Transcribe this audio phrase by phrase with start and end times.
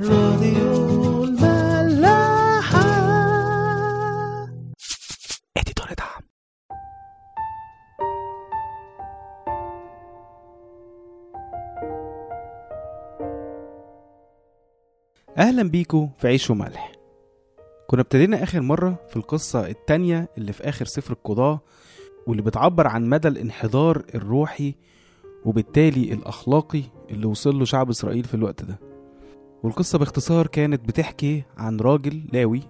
[0.00, 2.82] راديو الملاحة.
[5.56, 6.22] اديتور دعم.
[15.38, 16.92] أهلا بيكو في عيش وملح.
[17.86, 21.60] كنا ابتدينا آخر مرة في القصة التانية اللي في آخر سفر القضاة
[22.26, 24.74] واللي بتعبر عن مدى الانحدار الروحي
[25.44, 28.91] وبالتالي الأخلاقي اللي وصل له شعب إسرائيل في الوقت ده.
[29.62, 32.62] والقصة باختصار كانت بتحكي عن راجل لاوي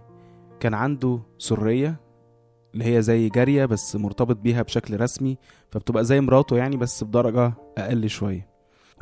[0.60, 1.96] كان عنده سرية
[2.74, 5.38] اللي هي زي جارية بس مرتبط بيها بشكل رسمي
[5.70, 8.46] فبتبقى زي مراته يعني بس بدرجة أقل شوية.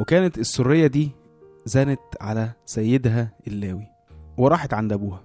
[0.01, 1.11] وكانت السرية دي
[1.65, 3.87] زنت على سيدها اللاوي
[4.39, 5.23] وراحت عند أبوها.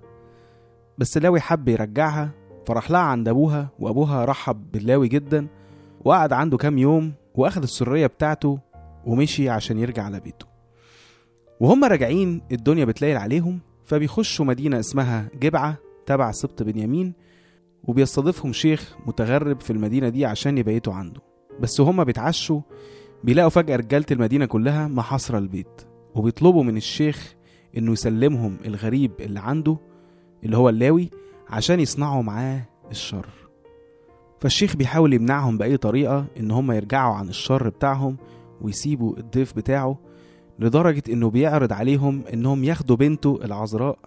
[0.97, 2.29] بس اللاوي حب يرجعها
[2.67, 5.47] فراح لها عند أبوها وأبوها رحب باللاوي جدا
[6.05, 8.59] وقعد عنده كام يوم وأخد السرية بتاعته
[9.05, 10.54] ومشي عشان يرجع لبيته.
[11.59, 17.13] وهم راجعين الدنيا بتليل عليهم فبيخشوا مدينة اسمها جبعة تبع سبط بنيامين
[17.83, 21.21] وبيستضيفهم شيخ متغرب في المدينة دي عشان يبيتوا عنده.
[21.59, 22.61] بس هما بيتعشوا
[23.23, 25.81] بيلاقوا فجأة رجالة المدينة كلها محاصرة البيت
[26.15, 27.35] وبيطلبوا من الشيخ
[27.77, 29.77] إنه يسلمهم الغريب اللي عنده
[30.43, 31.09] اللي هو اللاوي
[31.49, 33.25] عشان يصنعوا معاه الشر.
[34.39, 38.17] فالشيخ بيحاول يمنعهم بأي طريقة إن هما يرجعوا عن الشر بتاعهم
[38.61, 39.97] ويسيبوا الضيف بتاعه
[40.59, 43.97] لدرجة إنه بيعرض عليهم إنهم ياخدوا بنته العذراء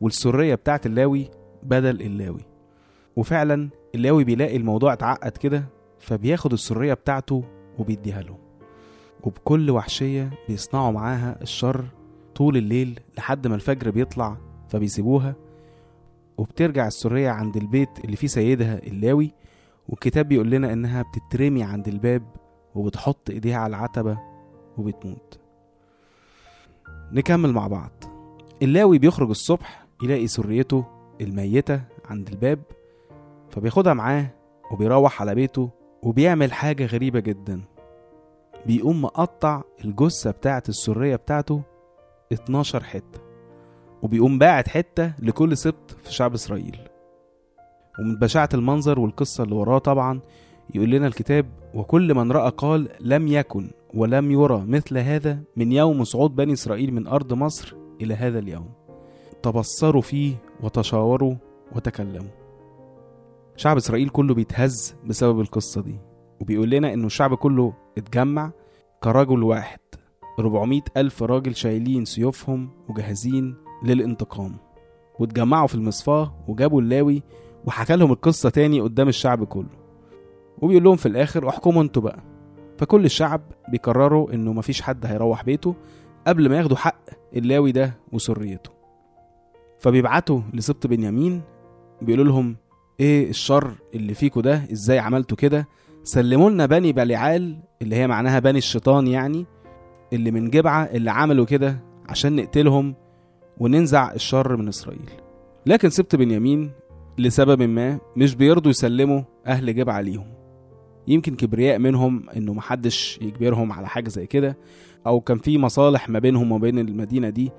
[0.00, 1.30] والسرية بتاعت اللاوي
[1.62, 2.40] بدل اللاوي.
[3.16, 5.64] وفعلا اللاوي بيلاقي الموضوع اتعقد كده
[5.98, 7.44] فبياخد السرية بتاعته
[7.78, 8.38] وبيديها لهم.
[9.22, 11.84] وبكل وحشية بيصنعوا معاها الشر
[12.34, 14.36] طول الليل لحد ما الفجر بيطلع
[14.68, 15.34] فبيسيبوها.
[16.38, 19.32] وبترجع السرية عند البيت اللي فيه سيدها اللاوي
[19.88, 22.22] والكتاب بيقول لنا إنها بتترمي عند الباب
[22.74, 24.18] وبتحط إيديها على العتبة
[24.78, 25.45] وبتموت.
[27.12, 27.90] نكمل مع بعض.
[28.62, 30.84] اللاوي بيخرج الصبح يلاقي سريته
[31.20, 32.58] الميتة عند الباب
[33.50, 34.30] فبياخدها معاه
[34.72, 35.70] وبيروح على بيته
[36.02, 37.60] وبيعمل حاجة غريبة جدا.
[38.66, 41.62] بيقوم مقطع الجثة بتاعة السرية بتاعته
[42.32, 43.20] 12 حتة
[44.02, 46.78] وبيقوم باعت حتة لكل سبط في شعب إسرائيل.
[47.98, 50.20] ومن بشاعة المنظر والقصة اللي وراه طبعا
[50.74, 56.04] يقول لنا الكتاب وكل من رأى قال لم يكن ولم يرى مثل هذا من يوم
[56.04, 58.68] صعود بني إسرائيل من أرض مصر إلى هذا اليوم.
[59.42, 61.34] تبصروا فيه وتشاوروا
[61.76, 62.30] وتكلموا.
[63.56, 65.98] شعب إسرائيل كله بيتهز بسبب القصة دي
[66.40, 68.50] وبيقول لنا إنه الشعب كله اتجمع
[69.02, 69.80] كرجل واحد.
[70.38, 73.54] 400 ألف راجل شايلين سيوفهم وجاهزين
[73.84, 74.56] للانتقام.
[75.18, 77.22] واتجمعوا في المصفاة وجابوا اللاوي
[77.64, 79.86] وحكى لهم القصة تاني قدام الشعب كله.
[80.58, 82.35] وبيقول لهم في الآخر احكموا أنتوا بقى.
[82.78, 85.74] فكل الشعب بيقرروا إنه مفيش حد هيروح بيته
[86.26, 86.96] قبل ما ياخدوا حق
[87.36, 88.70] اللاوي ده وسريته.
[89.78, 91.42] فبيبعتوا لسبط بنيامين
[92.02, 92.56] بيقولوا لهم
[93.00, 95.68] إيه الشر اللي فيكوا ده؟ إزاي عملتوا كده؟
[96.02, 99.46] سلموا لنا بني بليعال اللي هي معناها بني الشيطان يعني
[100.12, 101.78] اللي من جبعة اللي عملوا كده
[102.08, 102.94] عشان نقتلهم
[103.58, 105.10] وننزع الشر من إسرائيل.
[105.66, 106.70] لكن سبط بنيامين
[107.18, 110.35] لسبب ما مش بيرضوا يسلموا أهل جبعة ليهم.
[111.08, 114.56] يمكن كبرياء منهم إنه محدش يجبرهم على حاجة زي كده
[115.06, 117.50] أو كان في مصالح ما بينهم وبين المدينة دي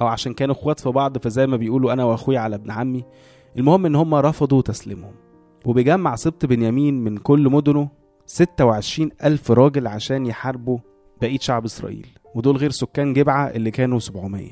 [0.00, 3.04] أو عشان كانوا إخوات في بعض فزي ما بيقولوا أنا وأخويا على ابن عمي.
[3.58, 5.12] المهم إن هم رفضوا تسليمهم
[5.64, 7.88] وبيجمع سبط بنيامين من كل مدنه
[8.26, 10.78] 26 ألف راجل عشان يحاربوا
[11.20, 14.48] بقية شعب إسرائيل ودول غير سكان جبعة اللي كانوا 700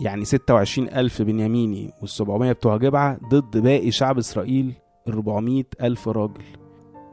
[0.00, 4.72] يعني 26 ألف بنياميني وال 700 بتوع جبعة ضد باقي شعب إسرائيل
[5.08, 6.42] ال 400 ألف راجل.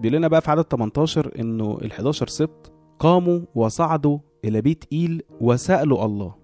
[0.03, 5.21] بيقول لنا بقى في عدد 18 إنه ال 11 سبط قاموا وصعدوا إلى بيت إيل
[5.41, 6.35] وسألوا الله.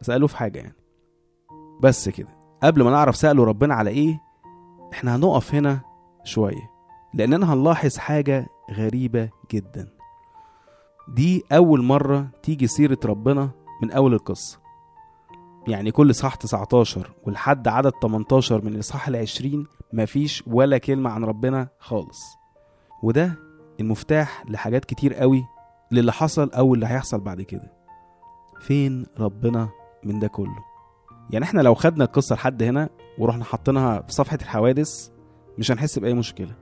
[0.00, 0.76] سألوه في حاجة يعني.
[1.82, 2.28] بس كده.
[2.62, 4.20] قبل ما نعرف سألوا ربنا على إيه
[4.92, 5.80] إحنا هنقف هنا
[6.24, 6.70] شوية.
[7.14, 9.88] لأننا هنلاحظ حاجة غريبة جدا.
[11.08, 13.50] دي أول مرة تيجي سيرة ربنا
[13.82, 14.60] من أول القصة.
[15.68, 21.68] يعني كل إصحاح 19 ولحد عدد 18 من الإصحاح العشرين مفيش ولا كلمة عن ربنا
[21.78, 22.41] خالص.
[23.02, 23.38] وده
[23.80, 25.44] المفتاح لحاجات كتير قوي
[25.90, 27.72] للي حصل أو اللي هيحصل بعد كده.
[28.60, 29.68] فين ربنا
[30.04, 30.58] من ده كله؟
[31.30, 32.88] يعني إحنا لو خدنا القصة لحد هنا
[33.18, 35.08] ورحنا حاطينها في صفحة الحوادث
[35.58, 36.54] مش هنحس بأي مشكلة.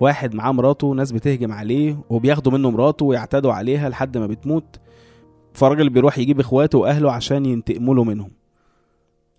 [0.00, 4.80] واحد معاه مراته ناس بتهجم عليه وبياخدوا منه مراته ويعتدوا عليها لحد ما بتموت.
[5.52, 8.30] فالراجل بيروح يجيب إخواته وأهله عشان ينتقموا له منهم.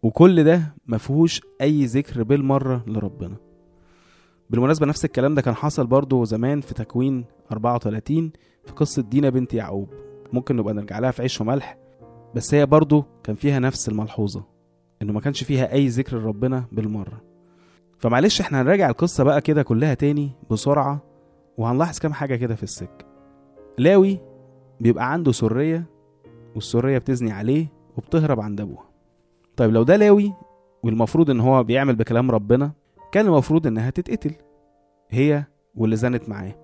[0.04, 3.36] وكل ده مفهوش أي ذكر بالمرة لربنا.
[4.50, 8.32] بالمناسبة نفس الكلام ده كان حصل برضه زمان في تكوين 34
[8.66, 9.90] في قصة دينا بنت يعقوب.
[10.34, 11.78] ممكن نبقى نرجع لها في عيش وملح
[12.36, 14.44] بس هي برضه كان فيها نفس الملحوظة
[15.02, 17.22] إنه ما كانش فيها أي ذكر لربنا بالمرة.
[17.98, 21.04] فمعلش إحنا هنراجع القصة بقى كده كلها تاني بسرعة
[21.58, 23.06] وهنلاحظ كام حاجة كده في السكة.
[23.78, 24.20] لاوي
[24.80, 25.86] بيبقى عنده سرية
[26.56, 27.68] والسرية بتزني عليه
[27.98, 28.90] وبتهرب عند أبوها
[29.58, 30.34] طيب لو ده لاوي
[30.84, 32.72] والمفروض إن هو بيعمل بكلام ربنا
[33.12, 34.36] كان المفروض إنها تتقتل.
[35.10, 35.44] هي
[35.76, 36.56] واللي زنت معاه.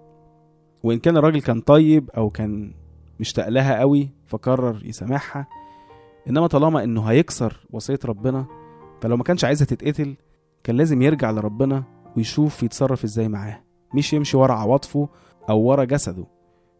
[0.83, 2.73] وإن كان الراجل كان طيب أو كان
[3.19, 5.47] مشتاق لها قوي فقرر يسامحها.
[6.29, 8.45] إنما طالما إنه هيكسر وصية ربنا
[9.01, 10.15] فلو ما كانش عايزها تتقتل
[10.63, 11.83] كان لازم يرجع لربنا
[12.17, 13.63] ويشوف يتصرف إزاي معاه.
[13.93, 15.09] مش يمشي ورا عواطفه
[15.49, 16.25] أو ورا جسده.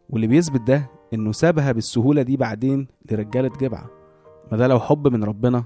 [0.09, 3.89] واللي بيثبت ده إنه سابها بالسهولة دي بعدين لرجالة جبعة.
[4.51, 5.63] ما ده لو حب من ربنا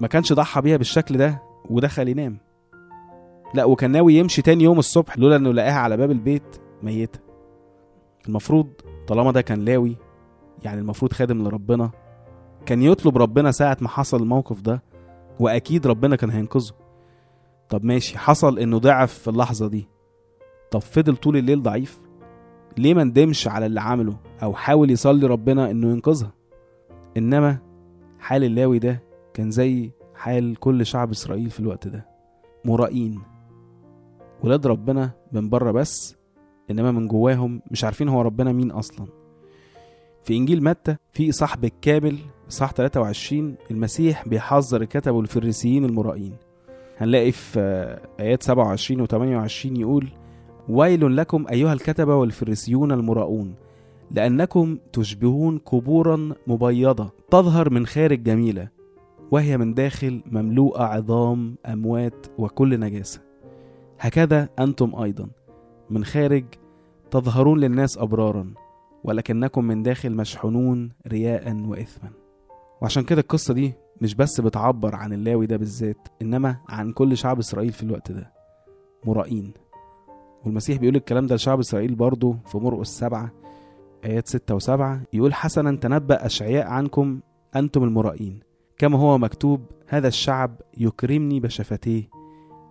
[0.00, 2.38] ما كانش ضحى بيها بالشكل ده ودخل ينام.
[3.54, 7.20] لا وكان ناوي يمشي تاني يوم الصبح لولا إنه لقاها على باب البيت ميتة.
[8.28, 8.68] المفروض
[9.06, 9.96] طالما ده كان لاوي
[10.64, 11.90] يعني المفروض خادم لربنا
[12.66, 14.82] كان يطلب ربنا ساعة ما حصل الموقف ده
[15.40, 16.72] وأكيد ربنا كان هينقذه.
[17.68, 19.88] طب ماشي حصل إنه ضعف في اللحظة دي.
[20.70, 22.00] طب فضل طول الليل ضعيف؟
[22.78, 26.32] ليه ما ندمش على اللي عمله أو حاول يصلي ربنا إنه ينقذها؟
[27.16, 27.58] إنما
[28.18, 29.02] حال اللاوي ده
[29.34, 32.06] كان زي حال كل شعب إسرائيل في الوقت ده.
[32.64, 33.22] مرائين
[34.44, 36.16] ولاد ربنا من بره بس
[36.70, 39.06] إنما من جواهم مش عارفين هو ربنا مين أصلا.
[40.24, 42.18] في إنجيل متى في اصحاح بالكامل
[42.50, 46.36] إصحاح 23 المسيح بيحذر الكتبه والفريسيين المرائين.
[46.98, 47.60] هنلاقي في
[48.20, 50.08] آيات 27 و 28 يقول
[50.68, 53.54] ويل لكم أيها الكتبة والفريسيون المراؤون
[54.10, 58.68] لأنكم تشبهون قبورا مبيضة تظهر من خارج جميلة
[59.30, 63.31] وهي من داخل مملوءة عظام أموات وكل نجاسة.
[64.02, 65.28] هكذا أنتم أيضا.
[65.90, 66.44] من خارج
[67.10, 68.54] تظهرون للناس أبرارا
[69.04, 72.10] ولكنكم من داخل مشحونون رياء وإثما.
[72.82, 77.38] وعشان كده القصة دي مش بس بتعبر عن اللاوي ده بالذات إنما عن كل شعب
[77.38, 78.32] إسرائيل في الوقت ده.
[79.04, 79.52] مرائين
[80.44, 83.30] والمسيح بيقول الكلام ده لشعب إسرائيل برضه في مرقس سبعة
[84.04, 85.02] آيات ستة وسبعة.
[85.12, 87.20] يقول حسنا تنبأ أشعياء عنكم
[87.56, 88.40] أنتم المرائين
[88.78, 92.08] كما هو مكتوب هذا الشعب يكرمني بشفتيه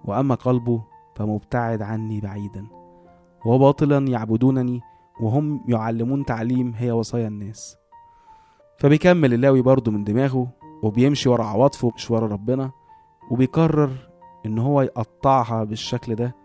[0.06, 2.68] وأما قلبه فمبتعد عني بعيدا.
[3.46, 4.82] وباطلا يعبدونني
[5.22, 7.78] وهم يعلمون تعليم هي وصايا الناس.
[8.78, 10.48] فبيكمل اللاوي برضه من دماغه
[10.84, 12.72] وبيمشي ورا عواطفه مش ورا ربنا
[13.32, 13.92] وبيقرر
[14.46, 16.36] إن هو يقطعها بالشكل ده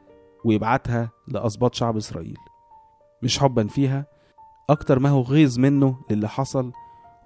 [0.45, 2.39] ويبعتها لأسباط شعب إسرائيل.
[3.23, 4.07] مش حبا فيها
[4.71, 6.73] أكتر ما هو غيظ منه للي حصل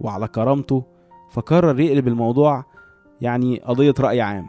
[0.01, 0.85] وعلى كرامته
[1.31, 2.65] فقرر يقلب الموضوع
[3.21, 4.49] يعني قضية رأي عام.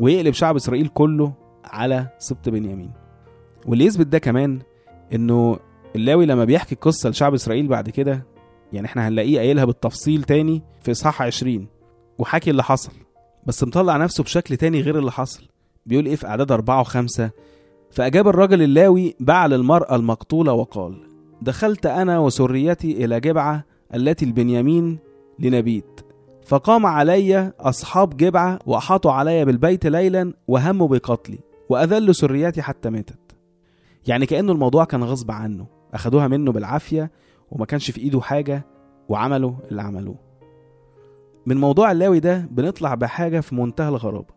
[0.00, 1.32] ويقلب شعب إسرائيل كله
[1.64, 2.90] على سبط بنيامين
[3.66, 4.58] واللي يثبت ده كمان
[5.14, 5.58] إنه
[5.96, 8.26] اللاوي لما بيحكي القصة لشعب إسرائيل بعد كده
[8.72, 11.66] يعني إحنا هنلاقيه قايلها بالتفصيل تاني في إصحاح 20
[12.18, 12.92] وحكي اللي حصل
[13.46, 15.42] بس مطلع نفسه بشكل تاني غير اللي حصل.
[15.86, 17.30] بيقول إيه في أعداد أربعة وخمسة؟
[17.90, 20.96] فأجاب الرجل اللاوي بعل المرأة المقتولة وقال
[21.42, 23.64] دخلت أنا وسريتي إلى جبعة
[23.94, 24.98] التي البنيامين
[25.38, 26.00] لنبيت
[26.46, 31.38] فقام علي أصحاب جبعة وأحاطوا علي بالبيت ليلا وهموا بقتلي.
[31.68, 33.36] وأذلوا سريتي حتى ماتت.
[34.06, 35.66] يعني كأنه الموضوع كان غصب عنه.
[35.94, 37.10] أخدوها منه بالعافية
[37.50, 38.66] وما كانش في إيده حاجة
[39.08, 40.18] وعملوا اللي عملوه.
[41.46, 44.34] من موضوع اللاوي ده بنطلع بحاجة في منتهى الغرابة.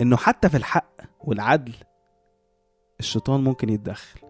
[0.00, 1.72] إنه حتى في الحق والعدل
[3.00, 4.20] الشيطان ممكن يتدخل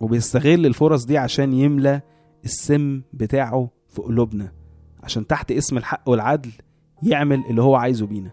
[0.00, 2.00] وبيستغل الفرص دي عشان يملى
[2.44, 4.52] السم بتاعه في قلوبنا
[5.02, 6.50] عشان تحت اسم الحق والعدل
[7.02, 8.30] يعمل اللي هو عايزه بينا.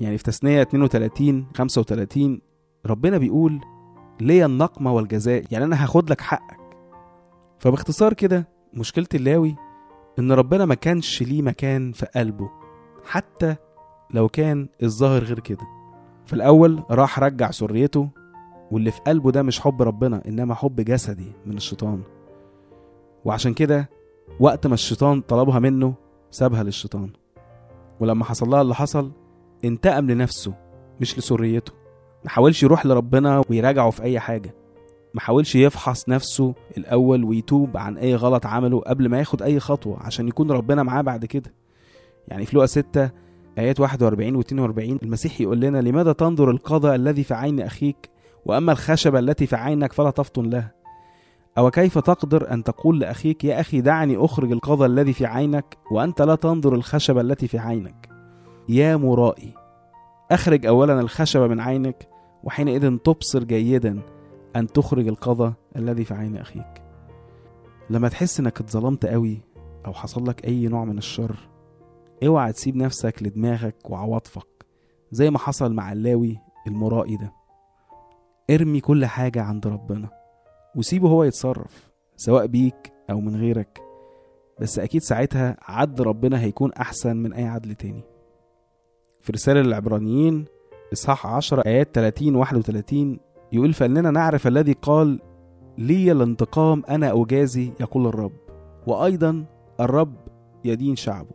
[0.00, 2.40] يعني في تثنية 32 35
[2.86, 3.60] ربنا بيقول
[4.20, 5.44] ليا النقمة والجزاء.
[5.50, 6.58] يعني أنا هاخد لك حقك.
[7.58, 9.56] فباختصار كده مشكلة اللاوي
[10.18, 12.50] إن ربنا ما كانش ليه مكان في قلبه
[13.04, 13.56] حتى
[14.10, 15.66] لو كان الظاهر غير كده.
[16.26, 18.08] في الأول راح رجع سريته
[18.70, 22.02] واللي في قلبه ده مش حب ربنا إنما حب جسدي من الشيطان.
[23.24, 23.90] وعشان كده
[24.40, 25.94] وقت ما الشيطان طلبها منه
[26.30, 27.10] سابها للشيطان.
[28.00, 29.12] ولما حصل لها اللي حصل
[29.64, 30.54] انتقم لنفسه
[31.00, 31.72] مش لسريته.
[32.24, 34.54] ما حاولش يروح لربنا ويراجعه في أي حاجة.
[35.14, 40.02] ما حاولش يفحص نفسه الأول ويتوب عن أي غلط عمله قبل ما ياخد أي خطوة
[40.02, 41.54] عشان يكون ربنا معاه بعد كده.
[42.28, 43.10] يعني في لقا 6
[43.58, 48.10] آيات 41 و 42 المسيح يقول لنا لماذا تنظر القضاء الذي في عين أخيك
[48.46, 50.72] وأما الخشبة التي في عينك فلا تفطن لها؟
[51.58, 56.22] أو كيف تقدر أن تقول لأخيك يا أخي دعني أخرج القضاء الذي في عينك وأنت
[56.22, 58.11] لا تنظر الخشبة التي في عينك
[58.68, 59.54] يا مرائي
[60.30, 62.08] أخرج أولا الخشبة من عينك
[62.44, 64.00] وحينئذ تبصر جيدا
[64.56, 66.82] أن تخرج القضاء الذي في عين أخيك.
[67.90, 69.40] لما تحس إنك اتظلمت قوي
[69.86, 71.36] أو حصل لك أي نوع من الشر
[72.26, 74.66] أوعى تسيب نفسك لدماغك وعواطفك
[75.12, 77.32] زي ما حصل مع اللاوي المرائي ده.
[78.50, 80.08] ارمي كل حاجة عند ربنا
[80.76, 83.82] وسيبه هو يتصرف سواء بيك أو من غيرك
[84.60, 88.11] بس أكيد ساعتها عد ربنا هيكون أحسن من أي عدل تاني.
[89.22, 90.44] في رسالة للعبرانيين
[90.92, 93.18] إصحاح 10 آيات 30 31
[93.52, 95.20] يقول فإننا نعرف الذي قال
[95.78, 98.32] لي الانتقام أنا أجازي يقول الرب.
[98.86, 99.44] وأيضا
[99.80, 100.14] الرب
[100.64, 101.34] يدين شعبه.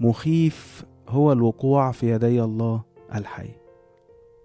[0.00, 2.82] مخيف هو الوقوع في يدي الله
[3.14, 3.50] الحي.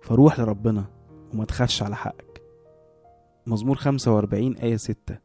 [0.02, 0.86] فروح لربنا
[1.34, 2.42] وما تخافش على حقك.
[3.48, 5.20] مزمور 45 آية 6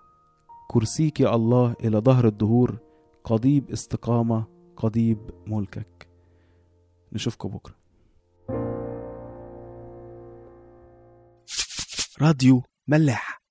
[0.70, 2.76] كرسيك يا الله إلى ظهر الدهور
[3.25, 4.44] قضيب استقامة
[4.76, 6.07] قضيب ملكك.
[7.12, 7.74] نشوفكم بكرة.
[12.20, 13.42] راديو ملاح.